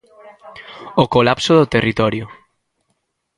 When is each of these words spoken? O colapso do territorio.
O 1.03 1.05
colapso 1.15 1.51
do 1.59 1.69
territorio. 1.73 2.25